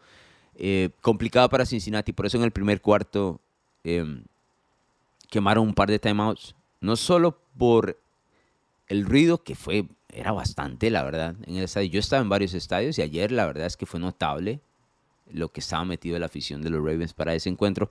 eh, 0.54 0.90
complicado 1.00 1.48
para 1.48 1.66
Cincinnati. 1.66 2.12
Por 2.12 2.26
eso 2.26 2.36
en 2.36 2.44
el 2.44 2.52
primer 2.52 2.80
cuarto 2.80 3.40
em, 3.84 4.22
quemaron 5.32 5.66
un 5.66 5.72
par 5.72 5.88
de 5.88 5.98
timeouts. 5.98 6.54
No 6.82 6.94
solo 6.94 7.38
por 7.56 7.98
el 8.86 9.06
ruido, 9.06 9.42
que 9.42 9.54
fue, 9.54 9.88
era 10.10 10.30
bastante, 10.30 10.90
la 10.90 11.02
verdad, 11.02 11.34
en 11.46 11.56
el 11.56 11.64
estadio. 11.64 11.88
Yo 11.88 12.00
estaba 12.00 12.20
en 12.20 12.28
varios 12.28 12.52
estadios 12.52 12.98
y 12.98 13.02
ayer 13.02 13.32
la 13.32 13.46
verdad 13.46 13.66
es 13.66 13.78
que 13.78 13.86
fue 13.86 13.98
notable 13.98 14.60
lo 15.32 15.48
que 15.48 15.60
estaba 15.60 15.86
metido 15.86 16.18
la 16.18 16.26
afición 16.26 16.60
de 16.60 16.68
los 16.68 16.84
Ravens 16.84 17.14
para 17.14 17.34
ese 17.34 17.48
encuentro. 17.48 17.90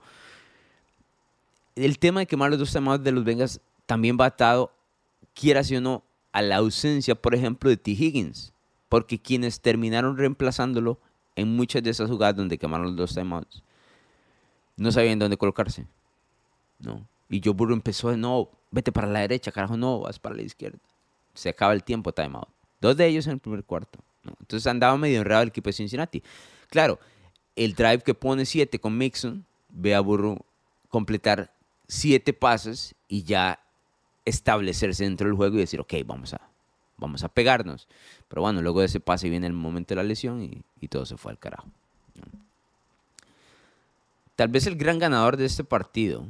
El 1.74 1.98
tema 1.98 2.20
de 2.20 2.26
quemar 2.26 2.50
los 2.50 2.60
dos 2.60 2.72
timeouts 2.72 3.02
de 3.02 3.10
los 3.10 3.24
Bengals 3.24 3.60
también 3.86 4.16
va 4.20 4.26
atado, 4.26 4.72
quieras 5.34 5.72
o 5.72 5.80
no, 5.80 6.04
a 6.30 6.42
la 6.42 6.58
ausencia, 6.58 7.16
por 7.16 7.34
ejemplo, 7.34 7.70
de 7.70 7.76
T. 7.76 7.90
Higgins. 7.90 8.52
Porque 8.88 9.20
quienes 9.20 9.60
terminaron 9.60 10.16
reemplazándolo 10.16 11.00
en 11.34 11.56
muchas 11.56 11.82
de 11.82 11.90
esas 11.90 12.08
jugadas 12.08 12.36
donde 12.36 12.56
quemaron 12.56 12.86
los 12.86 12.96
dos 12.96 13.14
timeouts, 13.14 13.64
no 14.76 14.92
sabían 14.92 15.18
dónde 15.18 15.36
colocarse. 15.36 15.88
¿no? 16.78 17.06
Y 17.32 17.40
Joe 17.42 17.54
Burrow 17.54 17.74
empezó 17.74 18.10
de 18.10 18.18
no, 18.18 18.50
vete 18.70 18.92
para 18.92 19.06
la 19.06 19.20
derecha, 19.20 19.50
carajo, 19.50 19.78
no, 19.78 20.00
vas 20.00 20.18
para 20.18 20.34
la 20.34 20.42
izquierda. 20.42 20.78
Se 21.32 21.48
acaba 21.48 21.72
el 21.72 21.82
tiempo, 21.82 22.12
timeout. 22.12 22.46
Dos 22.78 22.94
de 22.98 23.06
ellos 23.06 23.26
en 23.26 23.32
el 23.32 23.38
primer 23.38 23.64
cuarto. 23.64 23.98
Entonces 24.40 24.66
andaba 24.66 24.98
medio 24.98 25.18
enredado 25.18 25.42
el 25.42 25.48
equipo 25.48 25.70
de 25.70 25.72
Cincinnati. 25.72 26.22
Claro, 26.68 27.00
el 27.56 27.72
drive 27.74 28.00
que 28.00 28.12
pone 28.12 28.44
7 28.44 28.78
con 28.78 28.98
Mixon, 28.98 29.46
ve 29.70 29.94
a 29.94 30.00
Burrow 30.00 30.44
completar 30.90 31.50
7 31.88 32.34
pases 32.34 32.94
y 33.08 33.22
ya 33.22 33.60
establecerse 34.26 35.04
dentro 35.04 35.26
del 35.26 35.34
juego 35.34 35.56
y 35.56 35.60
decir, 35.60 35.80
ok, 35.80 35.94
vamos 36.04 36.34
a, 36.34 36.40
vamos 36.98 37.24
a 37.24 37.28
pegarnos. 37.28 37.88
Pero 38.28 38.42
bueno, 38.42 38.60
luego 38.60 38.80
de 38.80 38.86
ese 38.86 39.00
pase 39.00 39.30
viene 39.30 39.46
el 39.46 39.54
momento 39.54 39.94
de 39.94 39.96
la 39.96 40.02
lesión 40.02 40.42
y, 40.42 40.62
y 40.82 40.88
todo 40.88 41.06
se 41.06 41.16
fue 41.16 41.32
al 41.32 41.38
carajo. 41.38 41.66
Tal 44.36 44.48
vez 44.48 44.66
el 44.66 44.76
gran 44.76 44.98
ganador 44.98 45.38
de 45.38 45.46
este 45.46 45.64
partido, 45.64 46.26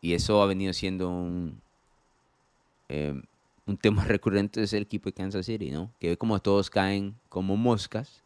y 0.00 0.14
eso 0.14 0.42
ha 0.42 0.46
venido 0.46 0.72
siendo 0.72 1.10
un, 1.10 1.60
eh, 2.88 3.20
un 3.66 3.76
tema 3.76 4.04
recurrente, 4.06 4.62
es 4.62 4.72
el 4.72 4.82
equipo 4.82 5.08
de 5.08 5.14
Kansas 5.14 5.46
City, 5.46 5.70
¿no? 5.70 5.92
Que 5.98 6.10
ve 6.10 6.16
como 6.16 6.38
todos 6.40 6.70
caen 6.70 7.14
como 7.28 7.56
moscas, 7.56 8.22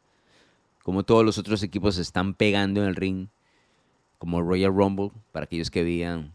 como 0.82 1.04
todos 1.04 1.24
los 1.24 1.38
otros 1.38 1.62
equipos 1.62 1.96
se 1.96 2.02
están 2.02 2.34
pegando 2.34 2.82
en 2.82 2.88
el 2.88 2.96
ring, 2.96 3.28
como 4.18 4.42
Royal 4.42 4.74
Rumble, 4.74 5.10
para 5.32 5.44
aquellos 5.44 5.70
que 5.70 5.82
veían 5.82 6.32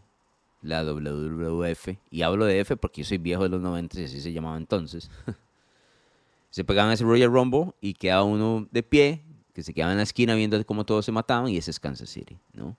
la 0.62 0.82
WWF, 0.84 1.96
y 2.10 2.22
hablo 2.22 2.44
de 2.44 2.60
F 2.60 2.76
porque 2.76 3.02
yo 3.02 3.08
soy 3.08 3.18
viejo 3.18 3.44
de 3.44 3.48
los 3.48 3.60
90 3.60 4.00
y 4.00 4.04
así 4.04 4.20
se 4.20 4.32
llamaba 4.32 4.56
entonces. 4.56 5.10
se 6.50 6.64
pegaban 6.64 6.92
ese 6.92 7.04
Royal 7.04 7.30
Rumble 7.30 7.72
y 7.80 7.94
quedaba 7.94 8.24
uno 8.24 8.66
de 8.70 8.82
pie, 8.82 9.22
que 9.54 9.62
se 9.62 9.72
quedaba 9.72 9.92
en 9.92 9.98
la 9.98 10.04
esquina 10.04 10.34
viendo 10.34 10.64
cómo 10.66 10.84
todos 10.84 11.04
se 11.04 11.12
mataban, 11.12 11.48
y 11.48 11.56
ese 11.56 11.70
es 11.70 11.80
Kansas 11.80 12.10
City, 12.10 12.36
¿no? 12.52 12.76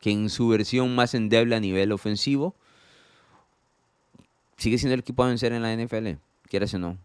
Que 0.00 0.10
en 0.10 0.30
su 0.30 0.48
versión 0.48 0.94
más 0.94 1.14
endeble 1.14 1.56
a 1.56 1.60
nivel 1.60 1.92
ofensivo, 1.92 2.54
sigue 4.56 4.78
siendo 4.78 4.94
el 4.94 5.00
equipo 5.00 5.24
a 5.24 5.28
vencer 5.28 5.52
en 5.52 5.62
la 5.62 5.74
NFL, 5.74 6.20
quieras 6.48 6.74
o 6.74 6.78
no. 6.78 6.98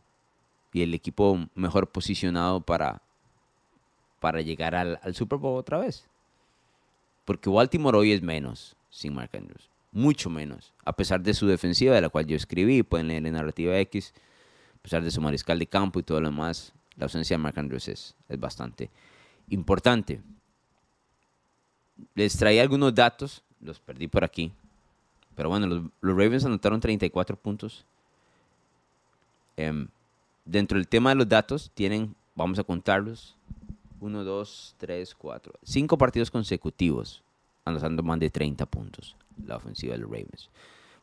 Y 0.72 0.82
el 0.82 0.94
equipo 0.94 1.40
mejor 1.56 1.90
posicionado 1.90 2.62
para, 2.62 3.02
para 4.20 4.42
llegar 4.42 4.76
al, 4.76 5.16
Super 5.16 5.40
Bowl 5.40 5.60
otra 5.60 5.78
vez. 5.78 6.08
Porque 7.26 7.50
Baltimore 7.50 7.98
hoy 7.98 8.12
es 8.12 8.22
menos 8.22 8.76
sin 8.90 9.14
Mark 9.14 9.32
Andrews 9.34 9.70
mucho 9.94 10.30
menos, 10.30 10.74
a 10.84 10.94
pesar 10.94 11.22
de 11.22 11.34
su 11.34 11.48
defensiva, 11.48 11.96
de 11.96 12.02
la 12.02 12.10
cual 12.10 12.26
yo 12.26 12.36
escribí, 12.36 12.84
pueden 12.84 13.08
leer 13.08 13.26
en 13.26 13.34
Narrativa 13.34 13.78
X, 13.80 14.14
a 14.80 14.82
pesar 14.82 15.04
de 15.04 15.12
su 15.12 15.22
mariscal 15.22 15.60
de 15.60 15.68
campo 15.68 16.00
y 16.00 16.04
todo 16.04 16.20
lo 16.20 16.30
demás, 16.30 16.74
la 16.98 17.06
ausencia 17.06 17.36
de 17.36 17.44
Mark 17.44 17.58
Andrews 17.58 17.88
es, 17.88 18.16
bastante 18.40 18.90
importante. 19.50 20.22
Les 22.16 22.36
traía 22.38 22.62
algunos 22.62 22.94
datos, 22.94 23.44
los 23.62 23.80
perdí 23.80 24.08
por 24.08 24.24
aquí, 24.24 24.52
pero 25.36 25.50
bueno, 25.50 25.68
los, 25.68 25.84
Ravens 26.02 26.46
anotaron 26.46 26.80
34 26.80 27.36
puntos. 27.36 27.86
Em, 29.58 29.88
dentro 30.46 30.78
del 30.78 30.88
tema 30.88 31.10
de 31.10 31.16
los 31.16 31.30
datos, 31.30 31.72
tienen, 31.74 32.16
vamos 32.36 32.60
a 32.60 32.64
contarlos, 32.64 33.36
1, 34.00 34.24
2, 34.24 34.76
3, 34.78 35.16
4, 35.16 35.54
5 35.64 35.98
partidos 35.98 36.30
consecutivos 36.30 37.24
anotando 37.66 38.04
más 38.04 38.20
de 38.20 38.30
30 38.30 38.66
puntos 38.66 39.16
la 39.46 39.56
ofensiva 39.56 39.94
de 39.94 40.00
los 40.00 40.10
Ravens. 40.10 40.50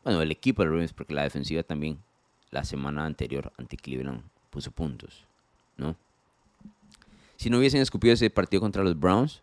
Bueno, 0.04 0.22
el 0.22 0.30
equipo 0.30 0.62
de 0.62 0.66
los 0.66 0.74
Ravens, 0.74 0.92
porque 0.92 1.14
la 1.14 1.22
defensiva 1.22 1.62
también 1.62 1.98
la 2.50 2.64
semana 2.64 3.04
anterior 3.04 3.52
ante 3.56 3.76
Cleveland 3.76 4.22
puso 4.50 4.70
puntos, 4.70 5.24
¿no? 5.76 5.96
Si 7.36 7.48
no 7.48 7.58
hubiesen 7.58 7.80
escupido 7.80 8.14
ese 8.14 8.28
partido 8.28 8.60
contra 8.60 8.84
los 8.84 8.98
Browns, 8.98 9.42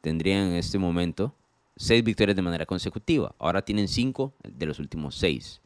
tendrían 0.00 0.48
en 0.48 0.54
este 0.54 0.78
momento 0.78 1.34
seis 1.76 2.04
victorias 2.04 2.36
de 2.36 2.42
manera 2.42 2.66
consecutiva. 2.66 3.34
Ahora 3.38 3.62
tienen 3.62 3.88
cinco 3.88 4.34
de 4.42 4.66
los 4.66 4.78
últimos 4.78 5.14
seis. 5.14 5.60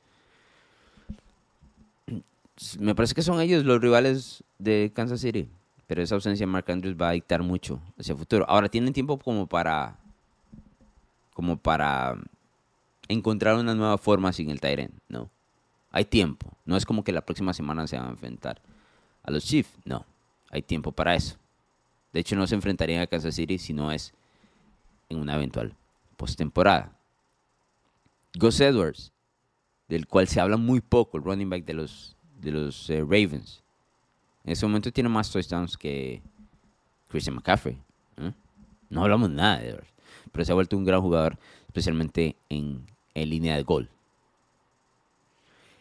Me 2.79 2.95
parece 2.95 3.15
que 3.15 3.23
son 3.23 3.41
ellos 3.41 3.65
los 3.65 3.81
rivales 3.81 4.45
de 4.59 4.93
Kansas 4.95 5.21
City, 5.21 5.49
pero 5.87 6.03
esa 6.03 6.15
ausencia 6.15 6.47
de 6.47 6.53
Mark 6.53 6.71
Andrews 6.71 6.97
va 7.01 7.09
a 7.09 7.13
dictar 7.13 7.43
mucho 7.43 7.81
hacia 7.99 8.13
el 8.13 8.19
futuro. 8.19 8.45
Ahora 8.49 8.69
tienen 8.69 8.93
tiempo 8.93 9.19
como 9.19 9.47
para 9.47 9.99
como 11.33 11.57
para 11.57 12.17
encontrar 13.09 13.57
una 13.57 13.75
nueva 13.75 13.99
forma 13.99 14.33
sin 14.33 14.51
el 14.51 14.61
Tyrant, 14.61 14.95
¿no? 15.09 15.31
Hay 15.91 16.05
tiempo. 16.05 16.57
No 16.65 16.77
es 16.77 16.87
como 16.87 17.05
que 17.05 17.13
la 17.13 17.25
próxima 17.25 17.53
semana 17.53 17.87
se 17.87 17.97
van 17.97 18.07
a 18.07 18.11
enfrentar 18.11 18.63
a 19.25 19.31
los 19.31 19.45
Chiefs. 19.45 19.77
No, 19.85 20.07
hay 20.51 20.63
tiempo 20.63 20.93
para 20.93 21.15
eso. 21.17 21.37
De 22.13 22.21
hecho, 22.21 22.37
no 22.37 22.47
se 22.47 22.55
enfrentarían 22.55 23.03
a 23.03 23.09
Kansas 23.09 23.35
City 23.35 23.59
si 23.59 23.73
no 23.73 23.91
es 23.91 24.15
en 25.09 25.19
una 25.19 25.35
eventual 25.35 25.77
postemporada. 26.17 26.97
Gus 28.35 28.61
Edwards, 28.61 29.13
del 29.89 30.07
cual 30.07 30.29
se 30.29 30.41
habla 30.41 30.57
muy 30.57 30.81
poco, 30.81 31.19
el 31.19 31.25
running 31.25 31.51
back 31.51 31.65
de 31.65 31.75
los, 31.75 32.17
de 32.41 32.51
los 32.53 32.91
eh, 32.91 33.01
Ravens. 33.01 33.63
En 34.45 34.53
ese 34.53 34.67
momento 34.67 34.93
tiene 34.93 35.09
más 35.09 35.31
touchdowns 35.31 35.77
que 35.77 36.23
Christian 37.09 37.37
McCaffrey. 37.37 37.81
No 38.91 39.03
hablamos 39.03 39.31
nada 39.31 39.59
de 39.59 39.71
Edwards 39.71 39.95
pero 40.35 40.45
se 40.45 40.51
ha 40.51 40.57
vuelto 40.57 40.77
un 40.77 40.85
gran 40.85 41.01
jugador, 41.01 41.39
especialmente 41.69 42.37
en, 42.49 42.85
línea 43.15 43.55
de 43.55 43.63
gol. 43.63 43.89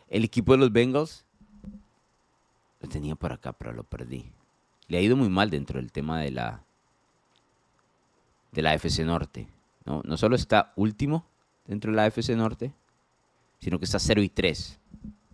El 0.07 0.23
equipo 0.23 0.51
de 0.51 0.59
los 0.59 0.71
Bengals 0.71 1.25
lo 2.79 2.87
tenía 2.87 3.15
por 3.15 3.33
acá, 3.33 3.53
pero 3.53 3.73
lo 3.73 3.83
perdí. 3.83 4.31
Le 4.87 4.99
ha 4.99 5.01
ido 5.01 5.15
muy 5.15 5.29
mal 5.29 5.49
dentro 5.49 5.79
del 5.79 5.91
tema 5.91 6.19
de 6.19 6.29
la 6.29 6.63
de 8.53 8.61
la 8.61 8.73
FC 8.73 9.03
Norte. 9.03 9.47
No, 9.85 10.01
solo 10.17 10.35
está 10.35 10.71
último 10.75 11.25
dentro 11.67 11.91
de 11.91 11.97
la 11.97 12.07
FC 12.07 12.35
Norte, 12.35 12.73
sino 13.59 13.79
que 13.79 13.85
está 13.85 13.99
0 13.99 14.21
y 14.21 14.29
3 14.29 14.79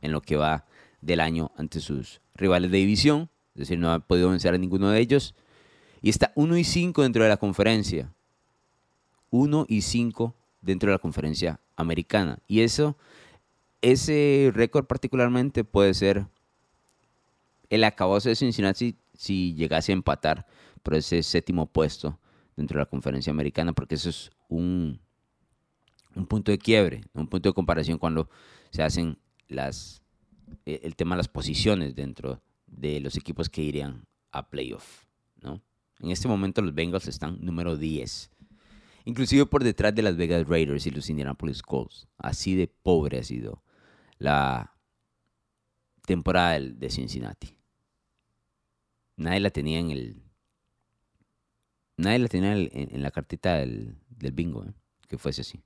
en 0.02 0.12
lo 0.12 0.22
que 0.22 0.36
va 0.36 0.66
del 1.02 1.20
año 1.20 1.52
ante 1.58 1.80
sus 1.80 2.22
rivales 2.36 2.72
de 2.72 2.78
división. 2.78 3.30
Es 3.54 3.62
decir, 3.62 3.78
no 3.78 3.92
ha 3.92 4.00
podido 4.00 4.30
vencer 4.30 4.54
a 4.54 4.58
ninguno 4.58 4.90
de 4.90 5.00
ellos. 5.00 5.36
Y 6.02 6.10
está 6.10 6.32
1 6.36 6.58
y 6.58 6.64
5 6.64 7.04
dentro 7.04 7.24
de 7.24 7.30
la 7.30 7.38
conferencia. 7.38 8.12
1 9.32 9.66
y 9.68 9.82
5 9.82 10.34
dentro 10.62 10.90
de 10.90 10.96
la 10.96 11.00
conferencia 11.00 11.60
americana. 11.76 12.40
Y 12.48 12.62
eso, 12.62 12.96
ese 13.82 14.52
récord 14.54 14.86
particularmente 14.86 15.64
puede 15.64 15.94
ser 15.94 16.26
el 17.70 17.84
acabose 17.84 18.30
de 18.30 18.36
Cincinnati 18.36 18.96
si 19.14 19.54
llegase 19.54 19.92
a 19.92 19.94
empatar 19.94 20.48
por 20.82 20.96
ese 20.96 21.22
séptimo 21.22 21.66
puesto 21.66 22.18
dentro 22.60 22.78
de 22.78 22.84
la 22.84 22.90
conferencia 22.90 23.32
americana, 23.32 23.74
porque 23.74 23.96
eso 23.96 24.10
es 24.10 24.32
un, 24.48 25.00
un 26.16 26.26
punto 26.28 26.52
de 26.52 26.58
quiebre, 26.58 27.02
un 27.14 27.28
punto 27.28 27.50
de 27.50 27.54
comparación 27.54 27.98
cuando 27.98 28.30
se 28.70 28.84
hacen 28.84 29.18
las, 29.48 30.04
e, 30.66 30.82
el 30.84 30.96
tema 30.96 31.16
de 31.16 31.20
las 31.20 31.28
posiciones 31.28 31.96
dentro 31.96 32.42
de 32.68 33.00
los 33.00 33.18
equipos 33.18 33.50
que 33.50 33.64
irían 33.64 34.06
a 34.32 34.50
playoff. 34.50 35.06
¿no? 35.42 35.62
En 36.00 36.12
este 36.12 36.28
momento 36.28 36.62
los 36.62 36.76
Bengals 36.76 37.08
están 37.08 37.40
número 37.42 37.78
10 37.78 38.32
inclusive 39.06 39.46
por 39.46 39.64
detrás 39.64 39.94
de 39.96 40.02
las 40.02 40.16
Vegas 40.16 40.48
Raiders 40.48 40.86
y 40.86 40.92
los 40.92 41.10
Indianapolis 41.10 41.62
Colts. 41.62 42.08
Así 42.18 42.56
de 42.56 42.68
pobre 42.68 43.20
ha 43.20 43.24
sido 43.24 43.64
la 44.18 44.76
temporada 46.06 46.60
de 46.60 46.90
Cincinnati. 46.90 47.56
Nadie 49.18 49.40
la 49.40 49.50
tenía 49.50 49.80
en 49.80 49.92
el. 49.92 50.24
Nadie 52.00 52.20
la 52.20 52.28
tenía 52.30 52.54
en, 52.56 53.04
la 53.04 53.12
cartita 53.12 53.56
del, 53.56 53.98
bingo, 54.34 54.64
¿eh? 54.64 54.72
que 55.10 55.18
fuese 55.18 55.42
así. 55.42 55.62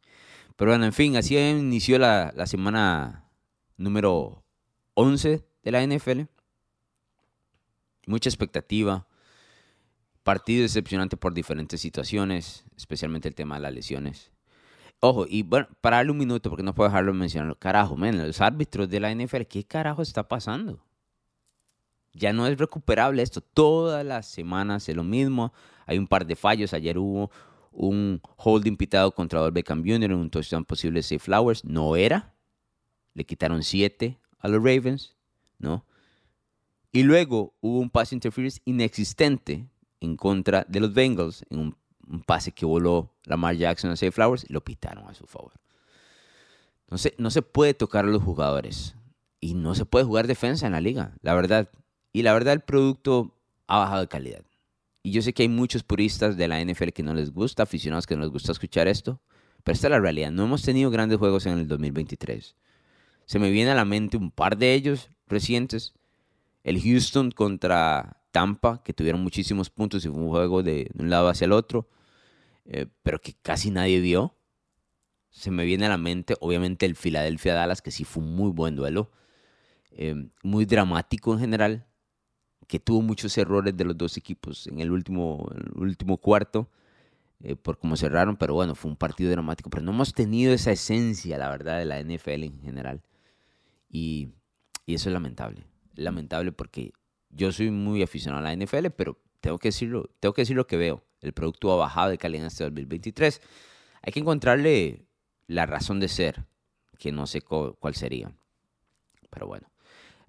Pero 0.55 0.71
bueno, 0.71 0.85
en 0.85 0.93
fin, 0.93 1.15
así 1.15 1.37
inició 1.37 1.99
la, 1.99 2.33
la 2.35 2.47
semana 2.47 3.29
número 3.77 4.43
11 4.95 5.45
de 5.63 5.71
la 5.71 5.85
NFL. 5.85 6.21
Mucha 8.07 8.29
expectativa. 8.29 9.07
Partido 10.23 10.63
decepcionante 10.63 11.17
por 11.17 11.35
diferentes 11.35 11.79
situaciones, 11.79 12.65
especialmente 12.75 13.27
el 13.27 13.35
tema 13.35 13.55
de 13.55 13.61
las 13.61 13.73
lesiones. 13.73 14.31
Ojo, 15.01 15.25
y 15.29 15.43
bueno, 15.43 15.67
para 15.81 15.97
darle 15.97 16.13
un 16.13 16.17
minuto, 16.17 16.49
porque 16.49 16.63
no 16.63 16.73
puedo 16.73 16.89
dejarlo 16.89 17.11
de 17.11 17.19
mencionar. 17.19 17.55
Carajo, 17.59 17.95
men, 17.95 18.25
los 18.25 18.41
árbitros 18.41 18.89
de 18.89 18.99
la 18.99 19.13
NFL, 19.13 19.43
¿qué 19.43 19.65
carajo 19.65 20.01
está 20.01 20.27
pasando? 20.27 20.83
Ya 22.13 22.34
no 22.34 22.48
es 22.48 22.58
recuperable 22.58 23.22
esto. 23.22 23.41
Todas 23.41 24.05
las 24.05 24.27
semanas 24.27 24.88
es 24.88 24.96
lo 24.96 25.03
mismo. 25.03 25.53
Hay 25.86 25.98
un 25.98 26.08
par 26.08 26.25
de 26.25 26.36
fallos. 26.36 26.74
Ayer 26.74 26.98
hubo 26.98 27.32
un 27.72 28.22
holding 28.38 28.77
pitado 28.77 29.12
contra 29.12 29.41
Odell 29.41 29.51
Beckham 29.51 29.84
Jr. 29.86 30.13
un 30.13 30.29
touchdown 30.29 30.63
posible 30.65 31.01
de 31.01 31.20
Flowers. 31.20 31.65
No 31.65 31.96
era. 31.96 32.36
Le 33.13 33.25
quitaron 33.25 33.63
siete 33.63 34.20
a 34.39 34.48
los 34.48 34.63
Ravens, 34.63 35.15
¿no? 35.58 35.86
Y 36.91 37.03
luego 37.03 37.55
hubo 37.62 37.79
un 37.79 37.89
pass 37.89 38.13
interference 38.13 38.62
inexistente 38.65 39.67
en 40.00 40.15
contra 40.15 40.65
de 40.67 40.79
los 40.79 40.93
Bengals 40.93 41.46
en 41.50 41.60
un 41.60 41.75
un 42.08 42.22
pase 42.22 42.51
que 42.51 42.65
voló 42.65 43.12
Lamar 43.25 43.55
Jackson 43.55 43.91
a 43.91 43.96
Safe 43.96 44.12
Flowers 44.12 44.46
y 44.48 44.53
lo 44.53 44.63
pitaron 44.63 45.08
a 45.08 45.13
su 45.13 45.25
favor. 45.25 45.53
Entonces, 46.86 47.13
no 47.17 47.32
se 47.32 47.41
puede 47.41 47.74
tocar 47.74 48.05
a 48.05 48.10
los 48.10 48.22
jugadores 48.22 48.96
y 49.39 49.55
no 49.55 49.75
se 49.75 49.86
puede 49.86 50.05
jugar 50.05 50.27
defensa 50.27 50.65
en 50.65 50.74
la 50.74 50.82
liga, 50.82 51.15
la 51.22 51.34
verdad. 51.34 51.70
Y 52.13 52.22
la 52.22 52.34
verdad, 52.34 52.53
el 52.53 52.62
producto 52.62 53.36
ha 53.67 53.79
bajado 53.79 54.01
de 54.01 54.08
calidad. 54.08 54.46
Y 55.01 55.12
yo 55.12 55.22
sé 55.22 55.34
que 55.34 55.43
hay 55.43 55.50
muchos 55.50 55.84
puristas 55.84 56.38
de 56.38 56.48
la 56.48 56.63
NFL 56.63 56.89
que 56.89 57.03
no 57.03 57.13
les 57.13 57.34
gusta, 57.34 57.63
aficionados 57.63 58.08
que 58.08 58.15
no 58.15 58.22
les 58.22 58.32
gusta 58.32 58.53
escuchar 58.53 58.88
esto, 58.88 59.20
pero 59.63 59.74
esta 59.74 59.88
es 59.88 59.91
la 59.91 60.00
realidad. 60.00 60.32
No 60.32 60.46
hemos 60.46 60.62
tenido 60.62 60.91
grandes 60.91 61.17
juegos 61.17 61.46
en 61.46 61.58
el 61.58 61.67
2023. 61.67 62.55
Se 63.25 63.39
me 63.39 63.50
viene 63.50 63.72
a 63.72 63.75
la 63.75 63.84
mente 63.84 64.15
un 64.15 64.32
par 64.32 64.58
de 64.58 64.74
ellos 64.74 65.10
recientes. 65.27 65.93
El 66.63 66.82
Houston 66.82 67.32
contra 67.32 68.22
Tampa, 68.32 68.82
que 68.84 68.93
tuvieron 68.93 69.22
muchísimos 69.22 69.70
puntos 69.70 70.05
y 70.05 70.10
fue 70.10 70.20
un 70.20 70.29
juego 70.29 70.63
de, 70.63 70.89
un 70.98 71.10
lado 71.10 71.27
hacia 71.27 71.46
el 71.46 71.51
otro, 71.51 71.89
eh, 72.65 72.88
pero 73.01 73.20
que 73.20 73.34
casi 73.41 73.72
nadie 73.72 74.00
vio. 74.00 74.36
Se 75.29 75.51
me 75.51 75.65
viene 75.65 75.88
a 75.88 75.89
la 75.89 75.98
mente, 75.98 76.36
obviamente, 76.39 76.86
el 76.86 76.96
Philadelphia-Dallas, 76.96 77.82
que 77.82 77.91
sí 77.91 78.03
fue 78.05 78.24
un 78.24 78.36
muy 78.36 78.51
buen 78.51 78.75
duelo, 78.75 79.12
eh, 79.91 80.29
muy 80.43 80.65
dramático 80.65 81.34
en 81.34 81.39
general, 81.39 81.88
que 82.67 82.79
tuvo 82.79 83.01
muchos 83.01 83.38
errores 83.38 83.75
de 83.75 83.86
los 83.86 83.98
dos 83.98 84.17
equipos 84.17 84.67
en 84.67 84.79
el 84.79 84.91
último, 84.91 85.50
último 85.75 86.17
cuarto, 86.17 86.70
eh, 87.41 87.55
por 87.55 87.77
cómo 87.77 87.98
cerraron, 87.98 88.38
pero 88.38 88.53
bueno, 88.53 88.75
fue 88.75 88.89
un 88.89 88.98
partido 88.98 89.29
dramático, 89.32 89.70
pero 89.70 89.84
no 89.84 89.91
hemos 89.91 90.13
tenido 90.13 90.53
esa 90.53 90.72
esencia, 90.72 91.38
la 91.38 91.50
verdad, 91.50 91.79
de 91.79 91.86
la 91.86 92.01
NFL 92.01 92.43
en 92.43 92.62
general. 92.62 93.01
Y, 93.89 94.29
y 94.86 94.96
eso 94.96 95.10
es 95.10 95.13
lamentable. 95.13 95.65
Lamentable 95.96 96.51
porque 96.51 96.93
yo 97.29 97.51
soy 97.51 97.70
muy 97.72 98.01
aficionado 98.01 98.46
a 98.46 98.50
la 98.50 98.55
NFL, 98.55 98.88
pero 98.96 99.20
tengo 99.41 99.58
que 99.60 99.67
decirlo, 99.70 100.10
tengo 100.20 100.34
que 100.34 100.43
decir 100.43 100.55
lo 100.55 100.67
que 100.67 100.77
veo. 100.77 101.03
El 101.22 101.34
producto 101.34 101.72
ha 101.74 101.75
bajado 101.75 102.10
de 102.10 102.17
calidad 102.17 102.43
en 102.43 102.48
este 102.48 102.63
2023. 102.63 103.41
Hay 104.01 104.13
que 104.13 104.20
encontrarle 104.20 105.05
la 105.48 105.65
razón 105.65 106.00
de 106.00 106.08
ser, 106.08 106.46
que 106.98 107.12
no 107.12 107.27
sé 107.27 107.41
cuál 107.41 107.96
sería. 107.96 108.32
Pero 109.29 109.48
bueno, 109.48 109.67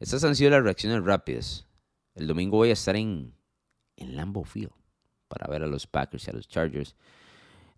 estas 0.00 0.24
han 0.24 0.34
sido 0.34 0.50
las 0.50 0.62
reacciones 0.62 1.04
rápidas. 1.04 1.66
El 2.14 2.26
domingo 2.26 2.58
voy 2.58 2.70
a 2.70 2.74
estar 2.74 2.96
en, 2.96 3.34
en 3.96 4.44
Field 4.44 4.70
para 5.28 5.46
ver 5.48 5.62
a 5.62 5.66
los 5.66 5.86
Packers 5.86 6.26
y 6.26 6.30
a 6.30 6.34
los 6.34 6.48
Chargers. 6.48 6.94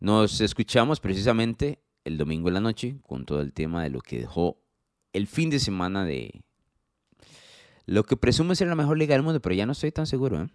Nos 0.01 0.41
escuchamos 0.41 1.01
precisamente 1.01 1.83
el 2.05 2.19
domingo 2.19 2.49
en 2.49 2.55
la 2.55 2.61
noche 2.61 2.99
con 3.03 3.25
todo 3.25 3.41
el 3.41 3.53
tema 3.53 3.83
de 3.83 3.91
lo 3.91 4.01
que 4.01 4.21
dejó 4.21 4.63
el 5.13 5.27
fin 5.27 5.49
de 5.49 5.59
semana 5.59 6.05
de, 6.05 6.45
lo 7.87 8.05
que 8.05 8.17
presume 8.17 8.57
ser 8.57 8.69
la 8.69 8.75
mejor 8.75 8.99
liga 8.99 9.15
del 9.15 9.23
mundo, 9.23 9.41
pero 9.41 9.55
ya 9.55 9.65
no 9.65 9.73
estoy 9.73 9.93
tan 9.93 10.07
seguro. 10.07 10.43
¿eh? 10.43 10.49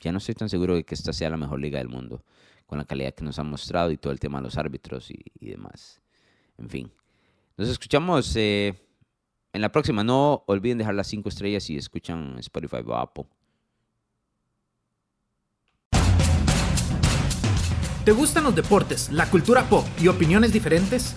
Ya 0.00 0.12
no 0.12 0.18
estoy 0.18 0.34
tan 0.34 0.48
seguro 0.48 0.74
de 0.74 0.84
que 0.84 0.94
esta 0.94 1.12
sea 1.12 1.30
la 1.30 1.36
mejor 1.36 1.60
liga 1.60 1.78
del 1.78 1.88
mundo, 1.88 2.24
con 2.66 2.78
la 2.78 2.84
calidad 2.84 3.14
que 3.14 3.24
nos 3.24 3.38
han 3.38 3.48
mostrado 3.48 3.90
y 3.92 3.96
todo 3.96 4.12
el 4.12 4.20
tema 4.20 4.38
de 4.38 4.44
los 4.44 4.58
árbitros 4.58 5.10
y, 5.10 5.22
demás. 5.40 6.00
En 6.58 6.68
fin. 6.68 6.92
Nos 7.56 7.68
escuchamos 7.68 8.34
eh, 8.36 8.74
en 9.56 9.62
la 9.62 9.72
próxima. 9.72 10.04
No 10.04 10.44
olviden 10.46 10.78
dejar 10.78 10.94
las 10.94 11.08
5 11.08 11.28
estrellas 11.28 11.64
si 11.64 11.76
escuchan 11.76 12.38
Spotify 12.38 12.82
o 12.86 12.94
Apple. 12.94 13.24
¿Te 18.04 18.12
gustan 18.12 18.44
los 18.44 18.54
deportes, 18.54 19.10
la 19.10 19.28
cultura 19.28 19.68
pop 19.68 19.84
y 20.00 20.06
opiniones 20.06 20.52
diferentes? 20.52 21.16